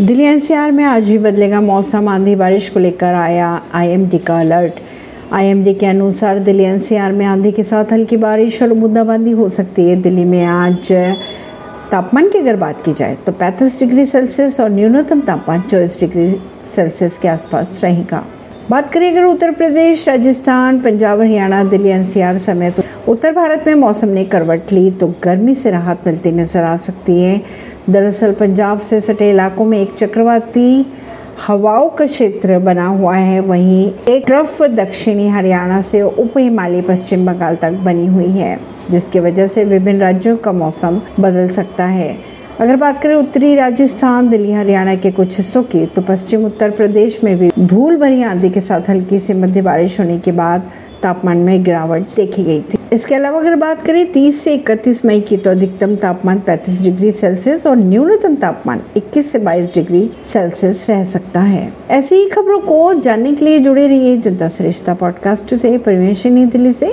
Delhi 0.00 0.24
NCR 0.24 0.70
में 0.72 0.82
आज 0.84 1.10
भी 1.10 1.18
बदलेगा 1.18 1.60
मौसम, 1.60 2.08
आंधी 2.08 2.34
बारिश 2.34 2.68
को 2.70 2.80
लेकर 2.80 3.14
आया 3.14 3.48
आईएमडी 3.74 4.18
का 4.18 4.38
अलर्ट। 4.40 4.80
आईएमडी 5.32 5.74
के 5.74 5.86
अनुसार 5.86 6.38
दिल्ली 6.38 6.64
एनसीआर 6.64 7.12
में 7.12 7.24
आंधी 7.26 7.52
के 7.52 7.62
साथ 7.62 7.92
हल्की 7.92 8.16
बारिश 8.16 8.62
और 8.62 8.72
बूंदाबांदी 8.74 9.30
हो 9.30 9.48
सकती 9.48 9.88
है। 9.90 9.96
दिल्ली 9.96 10.24
में 10.24 10.44
आज 10.44 10.92
तापमान 11.92 12.28
की 12.28 12.38
अगर 12.38 12.56
बात 12.56 12.80
की 12.84 12.92
जाए 12.92 13.14
तो 13.26 13.32
35 13.32 13.78
डिग्री 13.80 14.06
सेल्सियस 14.06 14.60
और 14.60 14.70
न्यूनतम 14.70 15.20
तापमान 15.20 15.60
चौबीस 15.60 16.00
डिग्री 16.00 16.26
सेल्सियस 16.74 17.18
के 17.18 17.28
आसपास 17.28 17.80
रहेगा। 17.84 18.24
बात 18.70 18.92
करें 18.92 19.10
अगर 19.10 19.24
उत्तर 19.24 19.50
प्रदेश, 19.50 20.08
राजस्थान, 20.08 20.80
पंजाब, 20.80 21.20
हरियाणा, 21.20 21.64
दिल्ली 21.64 21.88
एनसीआर 21.88 22.38
समेत 22.38 22.80
उत्तर 23.08 23.32
भारत 23.32 23.64
में 23.66 23.74
मौसम 23.74 24.08
ने 24.08 24.24
करवट 24.24 24.70
ली 24.72 24.90
तो 24.90 25.06
गर्मी 25.24 25.54
से 25.54 25.70
राहत 25.70 26.06
मिलती 26.06 26.30
नज़र 26.32 26.62
आ 26.64 26.76
सकती 26.76 27.20
है। 27.20 27.40
दरअसल 27.90 28.32
पंजाब 28.34 28.78
से 28.80 29.00
सटे 29.00 29.28
इलाकों 29.30 29.64
में 29.64 29.78
एक 29.78 29.92
चक्रवाती 29.94 30.86
हवाओं 31.38 31.88
का 31.88 32.06
क्षेत्र 32.06 32.58
बना 32.58 32.86
हुआ 32.86 33.14
है। 33.14 33.40
वहीं 33.40 33.90
एक 34.08 34.24
ट्रफ 34.26 34.62
दक्षिणी 34.72 35.28
हरियाणा 35.28 35.80
से 35.82 36.00
उप 36.02 36.38
हिमालय 36.38 36.82
पश्चिम 36.82 37.26
बंगाल 37.26 37.56
तक 37.56 37.72
बनी 37.84 38.06
हुई 38.06 38.30
है, 38.30 38.58
जिसकी 38.90 39.20
वजह 39.20 39.46
से 39.46 39.64
विभिन्न 39.64 40.00
राज्यों 40.00 40.36
का 40.36 40.52
मौसम 40.54 41.00
बदल 41.20 41.48
सकता 41.50 41.86
है। 41.86 42.16
अगर 42.60 42.76
बात 42.76 43.02
करें 43.02 43.14
उत्तरी 43.14 43.54
राजस्थान, 43.54 44.28
दिल्ली, 44.28 44.52
हरियाणा 44.52 44.94
के 44.94 45.10
कुछ 45.10 45.36
हिस्सों 45.38 45.62
की 45.64 45.84
तो 45.86 46.02
पश्चिम 46.04 46.44
उत्तर 46.46 46.70
प्रदेश 46.70 47.20
में 47.24 47.36
भी 47.38 47.50
धूल 47.58 47.96
भरी 47.96 48.22
आंधी 48.22 48.50
के 48.50 48.60
साथ 48.60 48.90
हल्की 48.90 49.18
से 49.18 49.34
मध्य 49.34 49.62
बारिश 49.62 49.98
होने 50.00 50.18
के 50.18 50.32
बाद 50.32 50.70
तापमान 51.02 51.38
में 51.38 51.62
गिरावट 51.64 52.02
देखी 52.16 52.44
गई 52.44 52.60
थी। 52.62 52.78
इसके 52.94 53.14
अलावा 53.14 53.38
अगर 53.38 53.56
बात 53.56 53.82
करें 53.82 54.12
30 54.12 54.32
से 54.32 54.58
31 54.58 55.04
मई 55.04 55.20
की 55.20 55.36
तो 55.36 55.50
अधिकतम 55.50 55.96
तापमान 55.96 56.42
35 56.48 56.82
डिग्री 56.82 57.12
सेल्सियस 57.12 57.66
और 57.66 57.76
न्यूनतम 57.76 58.34
तापमान 58.34 58.82
21 58.96 59.22
से 59.22 59.38
22 59.38 59.74
डिग्री 59.74 60.10
सेल्सियस 60.24 60.90
रह 60.90 61.04
सकता 61.04 61.40
है। 61.40 61.72
ऐसी 61.90 62.14
ही 62.14 62.28
खबरों 62.28 62.58
को 62.58 62.94
जानने 62.94 63.32
के 63.32 63.44
लिए 63.44 63.58
जुड़े 63.58 63.86
रहिए 63.86 64.16
जनता 64.16 64.48
श्रेष्ठता 64.48 64.94
पॉडकास्ट 64.94 65.54
से 65.54 65.78
परमेश 65.78 66.26
नई 66.26 66.44
दिल्ली 66.44 66.72
से। 66.72 66.82